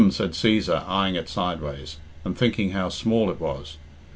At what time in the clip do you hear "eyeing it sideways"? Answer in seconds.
0.89-1.97